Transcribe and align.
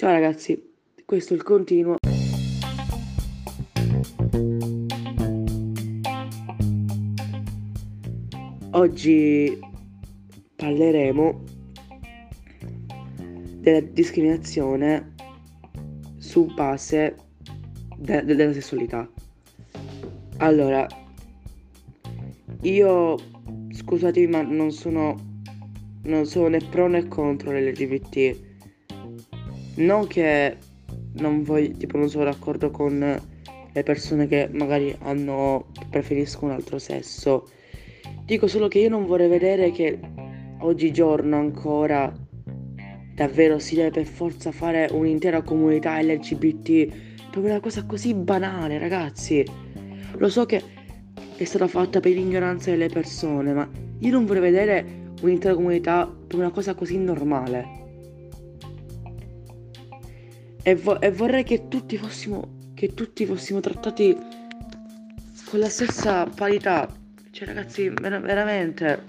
Ciao 0.00 0.12
ragazzi, 0.12 0.74
questo 1.04 1.32
è 1.34 1.36
il 1.36 1.42
continuo. 1.42 1.96
Oggi 8.70 9.58
parleremo 10.54 11.44
della 13.56 13.80
discriminazione 13.80 15.14
su 16.18 16.44
base 16.54 17.16
de- 17.96 18.22
de- 18.24 18.36
della 18.36 18.52
sessualità. 18.52 19.10
Allora, 20.36 20.86
io 22.60 23.16
scusatemi 23.72 24.28
ma 24.28 24.42
non 24.42 24.70
sono 24.70 25.16
non 26.04 26.24
sono 26.24 26.46
né 26.46 26.58
pro 26.70 26.86
né 26.86 27.08
contro 27.08 27.50
l'LGBT. 27.50 28.47
Non 29.78 30.06
che 30.06 30.56
non 31.14 31.42
voglio, 31.42 31.76
tipo 31.76 31.98
non 31.98 32.08
sono 32.08 32.24
d'accordo 32.24 32.70
con 32.70 32.98
le 33.72 33.82
persone 33.82 34.26
che 34.26 34.48
magari 34.52 34.94
hanno 35.02 35.66
preferiscono 35.88 36.52
un 36.52 36.58
altro 36.58 36.78
sesso. 36.78 37.48
Dico 38.24 38.48
solo 38.48 38.66
che 38.66 38.80
io 38.80 38.88
non 38.88 39.06
vorrei 39.06 39.28
vedere 39.28 39.70
che 39.70 39.98
oggigiorno 40.60 41.36
ancora 41.36 42.12
davvero 43.14 43.58
si 43.60 43.76
deve 43.76 43.90
per 43.90 44.04
forza 44.04 44.50
fare 44.50 44.88
un'intera 44.90 45.42
comunità 45.42 46.00
LGBT 46.00 46.86
per 47.30 47.42
una 47.42 47.60
cosa 47.60 47.84
così 47.86 48.14
banale, 48.14 48.78
ragazzi. 48.78 49.44
Lo 50.16 50.28
so 50.28 50.44
che 50.44 50.60
è 51.36 51.44
stata 51.44 51.68
fatta 51.68 52.00
per 52.00 52.12
l'ignoranza 52.12 52.70
delle 52.70 52.88
persone, 52.88 53.52
ma 53.52 53.68
io 54.00 54.10
non 54.10 54.26
vorrei 54.26 54.42
vedere 54.42 55.12
un'intera 55.22 55.54
comunità 55.54 56.12
per 56.26 56.36
una 56.36 56.50
cosa 56.50 56.74
così 56.74 56.98
normale. 56.98 57.87
E, 60.62 60.74
vo- 60.74 61.00
e 61.00 61.10
vorrei 61.10 61.44
che 61.44 61.68
tutti 61.68 61.96
fossimo 61.96 62.56
che 62.78 62.94
tutti 62.94 63.26
fossimo 63.26 63.58
trattati 63.58 64.16
con 65.50 65.58
la 65.58 65.68
stessa 65.68 66.26
parità. 66.26 66.88
Cioè, 67.32 67.48
ragazzi, 67.48 67.88
ver- 67.88 68.20
veramente. 68.20 69.02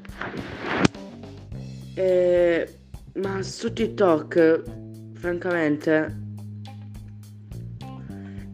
Eh, 1.93 2.73
ma 3.21 3.43
su 3.43 3.71
TikTok, 3.71 4.63
francamente, 5.13 6.17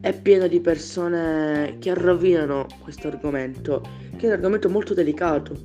è 0.02 0.20
pieno 0.20 0.48
di 0.48 0.60
persone 0.60 1.78
che 1.80 1.94
rovinano 1.94 2.66
questo 2.82 3.08
argomento, 3.08 3.82
che 4.18 4.24
è 4.24 4.28
un 4.28 4.34
argomento 4.34 4.70
molto 4.70 4.94
delicato. 4.94 5.56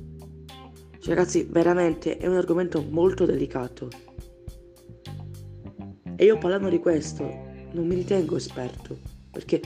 Cioè, 0.97 1.13
ragazzi, 1.13 1.45
veramente 1.49 2.15
è 2.15 2.27
un 2.27 2.37
argomento 2.37 2.81
molto 2.89 3.25
delicato. 3.25 3.89
E 6.21 6.25
io 6.25 6.37
parlando 6.37 6.69
di 6.69 6.77
questo 6.77 7.23
non 7.71 7.87
mi 7.87 7.95
ritengo 7.95 8.35
esperto, 8.35 8.95
perché 9.31 9.59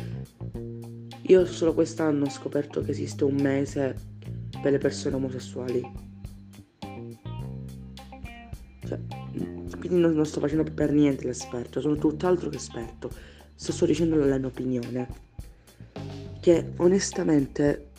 io 1.24 1.46
solo 1.46 1.74
quest'anno 1.74 2.24
ho 2.24 2.30
scoperto 2.30 2.80
che 2.80 2.92
esiste 2.92 3.26
un 3.26 3.36
mese 3.36 3.94
per 4.62 4.72
le 4.72 4.78
persone 4.78 5.16
omosessuali. 5.16 5.82
Cioè, 8.88 9.00
quindi 9.80 10.00
non, 10.00 10.14
non 10.14 10.26
sto 10.26 10.40
facendo 10.40 10.64
per 10.64 10.94
niente 10.94 11.26
l'esperto, 11.26 11.82
sono 11.82 11.98
tutt'altro 11.98 12.48
che 12.48 12.56
esperto. 12.56 13.12
Sto 13.54 13.74
solo 13.74 13.92
dicendo 13.92 14.16
la 14.16 14.38
mia 14.38 14.48
opinione. 14.48 15.08
Che 16.40 16.72
onestamente 16.78 17.90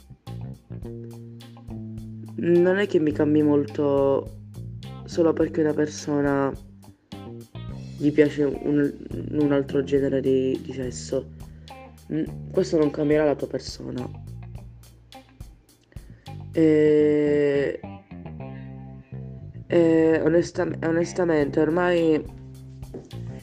non 2.36 2.78
è 2.78 2.86
che 2.86 3.00
mi 3.00 3.12
cambi 3.12 3.42
molto 3.42 4.38
solo 5.04 5.34
perché 5.34 5.60
una 5.60 5.74
persona 5.74 6.50
gli 7.97 8.12
piace 8.12 8.44
un, 8.44 8.92
un 9.30 9.52
altro 9.52 9.83
genere 9.83 10.20
di, 10.20 10.61
di, 10.62 10.72
sesso. 10.72 11.33
Questo 12.50 12.78
non 12.78 12.91
cambierà 12.91 13.25
la 13.25 13.34
tua 13.34 13.47
persona. 13.47 14.08
E, 16.53 17.81
e 19.66 20.20
onesta, 20.22 20.69
onestamente 20.84 21.60
ormai 21.60 22.22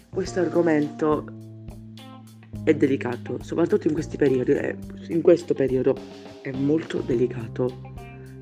questo 0.10 0.40
argomento 0.40 1.26
è 2.64 2.74
delicato, 2.74 3.40
soprattutto 3.42 3.88
in 3.88 3.94
questi 3.94 4.18
periodi. 4.18 4.52
Eh, 4.52 4.78
in 5.10 5.22
questo 5.22 5.54
periodo 5.54 5.96
è 6.42 6.52
molto 6.52 7.00
delicato 7.00 7.92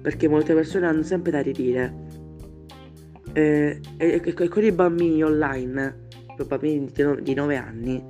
perché 0.02 0.28
molte 0.28 0.54
persone 0.54 0.88
hanno 0.88 1.04
sempre 1.04 1.32
da 1.32 1.42
ridire. 1.42 2.10
Eh, 3.34 3.80
e, 3.98 4.22
e, 4.24 4.34
e, 4.36 4.50
con 4.50 4.64
i 4.64 4.72
bambini 4.72 5.24
online, 5.24 6.08
i 6.44 6.48
bambini 6.48 6.92
di 7.22 7.34
9 7.34 7.56
anni, 7.56 8.04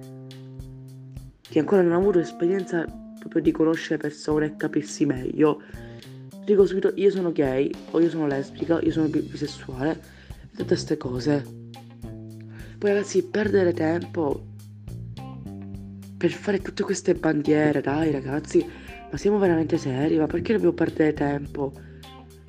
che 1.41 1.59
ancora 1.59 1.81
non 1.81 1.91
hanno 1.91 2.01
avuto 2.01 2.19
esperienza 2.19 2.85
proprio 3.19 3.41
di 3.41 3.51
conoscere 3.51 3.97
persone 3.97 4.45
e 4.47 4.55
capirsi 4.55 5.05
meglio, 5.05 5.61
dico 6.43 6.65
subito 6.65 6.91
io 6.95 7.11
sono 7.11 7.31
gay, 7.31 7.71
o 7.91 7.99
io 7.99 8.09
sono 8.09 8.27
lesbica, 8.27 8.79
io 8.81 8.91
sono 8.91 9.07
bisessuale, 9.07 9.99
tutte 10.51 10.65
queste 10.65 10.97
cose. 10.97 11.45
Poi 12.77 12.89
ragazzi, 12.89 13.23
perdere 13.23 13.73
tempo 13.73 14.47
per 16.17 16.31
fare 16.31 16.59
tutte 16.59 16.83
queste 16.83 17.13
bandiere, 17.13 17.81
dai 17.81 18.11
ragazzi, 18.11 18.65
ma 19.11 19.17
siamo 19.17 19.37
veramente 19.37 19.77
seri? 19.77 20.17
Ma 20.17 20.25
perché 20.25 20.53
dobbiamo 20.53 20.73
perdere 20.73 21.13
tempo? 21.13 21.73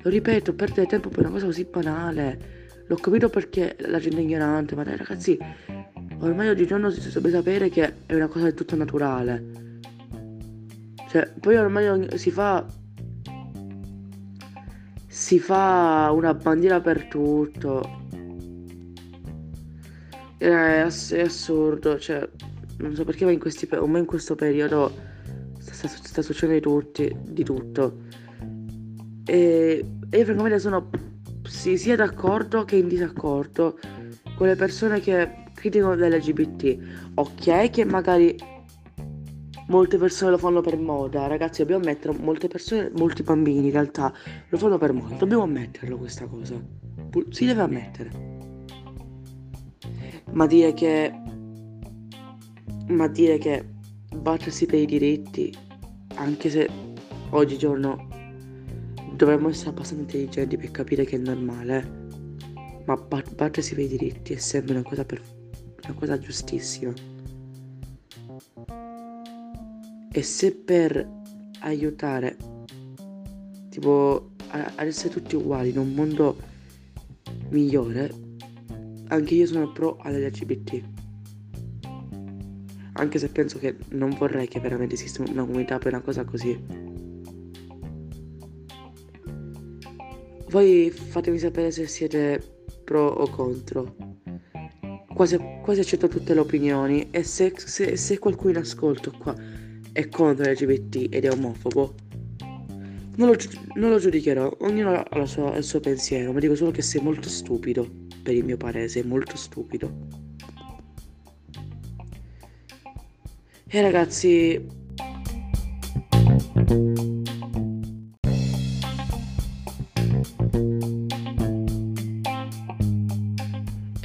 Lo 0.01 0.09
ripeto, 0.09 0.53
perdere 0.53 0.87
tempo 0.87 1.09
per 1.09 1.19
una 1.19 1.29
cosa 1.29 1.45
così 1.45 1.65
banale. 1.65 2.62
L'ho 2.87 2.95
capito 2.97 3.29
perché 3.29 3.75
la 3.79 3.99
gente 3.99 4.17
è 4.17 4.21
ignorante, 4.21 4.75
ma 4.75 4.83
dai 4.83 4.97
ragazzi, 4.97 5.37
ormai 6.19 6.49
oggigiorno 6.49 6.89
si 6.89 6.99
dovrebbe 7.01 7.29
sapere 7.29 7.69
che 7.69 7.93
è 8.05 8.13
una 8.13 8.27
cosa 8.27 8.45
del 8.45 8.53
tutto 8.53 8.75
naturale. 8.75 9.61
Cioè, 11.09 11.31
poi 11.39 11.55
ormai 11.55 12.17
si 12.17 12.31
fa. 12.31 12.65
Si 15.07 15.39
fa 15.39 16.09
una 16.11 16.33
bandiera 16.33 16.81
per 16.81 17.05
tutto. 17.05 18.01
È, 20.37 20.47
ass- 20.47 21.13
è 21.13 21.21
assurdo, 21.21 21.97
cioè, 21.99 22.27
non 22.77 22.95
so 22.95 23.05
perché, 23.05 23.23
ma 23.23 23.31
in, 23.31 23.39
questi, 23.39 23.67
ormai 23.71 24.01
in 24.01 24.07
questo 24.07 24.35
periodo 24.35 24.91
sta, 25.59 25.87
sta 25.87 26.21
succedendo 26.21 26.55
di, 26.55 26.81
tutti, 26.81 27.15
di 27.29 27.43
tutto. 27.43 28.01
E, 29.25 29.85
e 30.09 30.17
io 30.17 30.25
francamente 30.25 30.59
sono 30.59 30.89
sì, 31.53 31.77
sia 31.77 31.95
d'accordo 31.95 32.65
che 32.65 32.77
in 32.77 32.87
disaccordo 32.87 33.77
con 34.35 34.47
le 34.47 34.55
persone 34.55 34.99
che 34.99 35.45
criticano 35.53 35.93
l'LGBT. 35.93 36.77
Ok, 37.13 37.69
che 37.69 37.85
magari 37.85 38.35
molte 39.67 39.97
persone 39.97 40.31
lo 40.31 40.39
fanno 40.39 40.61
per 40.61 40.77
moda, 40.77 41.27
ragazzi, 41.27 41.61
dobbiamo 41.61 41.83
ammettere, 41.83 42.17
molte 42.17 42.47
persone, 42.47 42.91
molti 42.97 43.21
bambini 43.21 43.67
in 43.67 43.71
realtà 43.71 44.11
lo 44.49 44.57
fanno 44.57 44.79
per 44.79 44.93
moda, 44.93 45.15
dobbiamo 45.15 45.43
ammetterlo 45.43 45.95
questa 45.95 46.25
cosa. 46.25 46.59
Si 47.29 47.45
deve 47.45 47.61
ammettere. 47.61 48.11
Ma 50.31 50.47
dire 50.47 50.73
che 50.73 51.13
ma 52.87 53.07
dire 53.07 53.37
che 53.37 53.63
battersi 54.13 54.65
per 54.65 54.79
i 54.79 54.85
diritti 54.85 55.55
anche 56.15 56.49
se 56.49 56.67
oggigiorno 57.29 58.12
dovremmo 59.15 59.49
essere 59.49 59.69
abbastanza 59.69 60.03
intelligenti 60.03 60.57
per 60.57 60.71
capire 60.71 61.05
che 61.05 61.15
è 61.15 61.19
normale, 61.19 62.07
ma 62.85 62.95
bat- 62.95 63.33
battersi 63.33 63.75
per 63.75 63.83
i 63.85 63.87
diritti 63.87 64.33
è 64.33 64.37
sempre 64.37 64.73
una 64.73 64.83
cosa, 64.83 65.05
per- 65.05 65.21
una 65.83 65.93
cosa 65.93 66.17
giustissima. 66.17 66.93
E 70.11 70.21
se 70.21 70.51
per 70.53 71.09
aiutare, 71.59 72.37
tipo, 73.69 74.31
ad 74.49 74.85
essere 74.85 75.09
tutti 75.09 75.35
uguali 75.35 75.69
in 75.69 75.77
un 75.77 75.93
mondo 75.93 76.37
migliore, 77.49 78.13
anche 79.07 79.33
io 79.33 79.45
sono 79.45 79.71
pro 79.71 79.97
all'LGBT 79.97 81.01
anche 82.93 83.17
se 83.17 83.29
penso 83.29 83.57
che 83.57 83.75
non 83.89 84.11
vorrei 84.11 84.47
che 84.47 84.59
veramente 84.59 84.95
esista 84.95 85.23
una 85.23 85.45
comunità 85.45 85.77
per 85.77 85.93
una 85.93 86.01
cosa 86.01 86.23
così. 86.23 86.92
Voi 90.53 90.91
fatemi 90.91 91.39
sapere 91.39 91.71
se 91.71 91.87
siete 91.87 92.39
pro 92.83 93.07
o 93.07 93.27
contro. 93.27 93.95
Quasi, 95.11 95.35
quasi 95.63 95.79
accetto 95.79 96.07
tutte 96.07 96.35
le 96.35 96.41
opinioni 96.41 97.07
e 97.09 97.23
se, 97.23 97.53
se, 97.55 97.97
se 97.97 98.19
qualcuno 98.19 98.51
in 98.51 98.57
ascolto 98.57 99.11
qua 99.17 99.35
è 99.91 100.07
contro 100.09 100.45
l'LGBT 100.45 101.07
ed 101.09 101.25
è 101.25 101.31
omofobo, 101.31 101.95
non 103.15 103.29
lo, 103.29 103.35
non 103.77 103.89
lo 103.89 103.97
giudicherò, 103.97 104.57
ognuno 104.59 104.93
ha 104.93 105.25
sua, 105.25 105.57
il 105.57 105.63
suo 105.63 105.79
pensiero, 105.79 106.31
ma 106.31 106.39
dico 106.39 106.53
solo 106.53 106.69
che 106.69 106.83
sei 106.83 107.01
molto 107.01 107.29
stupido, 107.29 107.89
per 108.21 108.35
il 108.35 108.45
mio 108.45 108.57
parere, 108.57 108.87
sei 108.87 109.03
molto 109.03 109.35
stupido. 109.35 109.91
E 113.65 113.81
ragazzi... 113.81 114.81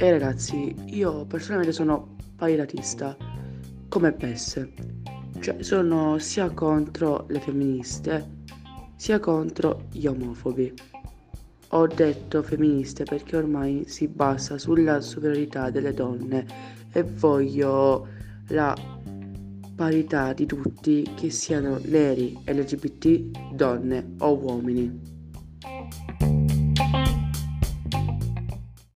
E 0.01 0.11
ragazzi, 0.11 0.73
io 0.85 1.25
personalmente 1.25 1.73
sono 1.73 2.15
paritatista 2.37 3.17
come 3.89 4.13
Besse. 4.13 4.71
Cioè 5.41 5.61
sono 5.61 6.17
sia 6.19 6.49
contro 6.51 7.25
le 7.27 7.41
femministe 7.41 8.37
sia 8.95 9.19
contro 9.19 9.87
gli 9.91 10.07
omofobi. 10.07 10.73
Ho 11.69 11.87
detto 11.87 12.43
femministe 12.43 13.03
perché 13.03 13.35
ormai 13.35 13.83
si 13.87 14.07
basa 14.07 14.57
sulla 14.57 15.01
superiorità 15.01 15.69
delle 15.69 15.93
donne 15.93 16.45
e 16.91 17.03
voglio 17.03 18.07
la 18.47 18.73
parità 19.75 20.31
di 20.31 20.45
tutti 20.45 21.11
che 21.15 21.29
siano 21.29 21.77
neri, 21.83 22.37
LGBT, 22.45 23.53
donne 23.53 24.15
o 24.19 24.37
uomini. 24.37 26.38